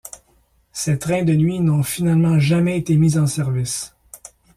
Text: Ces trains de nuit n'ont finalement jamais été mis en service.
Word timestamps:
Ces 0.73 0.97
trains 0.97 1.21
de 1.25 1.33
nuit 1.35 1.59
n'ont 1.59 1.83
finalement 1.83 2.39
jamais 2.39 2.75
été 2.75 2.95
mis 2.97 3.19
en 3.19 3.27
service. 3.27 3.93